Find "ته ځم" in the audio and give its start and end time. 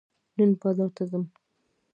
0.95-1.23